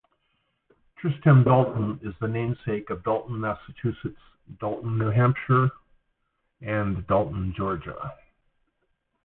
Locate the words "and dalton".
6.61-7.53